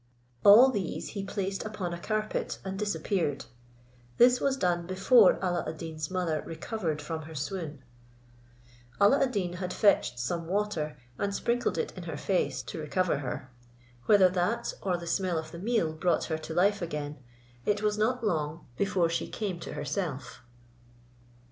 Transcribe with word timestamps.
All 0.43 0.71
these 0.71 1.09
he 1.09 1.23
placed 1.23 1.63
upon 1.63 1.93
a 1.93 1.99
carpet, 1.99 2.57
and 2.65 2.79
disappeared; 2.79 3.45
this 4.17 4.41
was 4.41 4.57
done 4.57 4.87
before 4.87 5.37
Alla 5.45 5.63
ad 5.67 5.77
Deen's 5.77 6.09
mother 6.09 6.41
recovered 6.43 6.99
from 7.03 7.21
her 7.29 7.35
swoon. 7.35 7.83
Alla 8.99 9.21
ad 9.21 9.31
Deen 9.31 9.53
had 9.57 9.71
fetched 9.71 10.17
some 10.19 10.47
water, 10.47 10.97
and 11.19 11.35
sprinkled 11.35 11.77
it 11.77 11.93
in 11.95 12.05
her 12.05 12.17
face, 12.17 12.63
to 12.63 12.79
recover 12.79 13.19
her: 13.19 13.51
whether 14.07 14.27
that 14.29 14.73
or 14.81 14.97
the 14.97 15.05
smell 15.05 15.37
of 15.37 15.51
the 15.51 15.59
meat 15.59 15.99
brought 15.99 16.23
her 16.23 16.37
to 16.39 16.51
life 16.51 16.81
again, 16.81 17.19
it 17.63 17.83
was 17.83 17.95
not 17.95 18.23
long 18.25 18.65
before 18.77 19.07
she 19.07 19.27
came 19.27 19.59
to 19.59 19.73
herself. 19.73 20.41